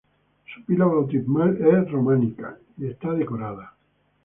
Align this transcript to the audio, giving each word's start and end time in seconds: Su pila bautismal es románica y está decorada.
Su 0.51 0.65
pila 0.65 0.85
bautismal 0.85 1.57
es 1.57 1.91
románica 1.91 2.57
y 2.75 2.87
está 2.87 3.13
decorada. 3.13 3.75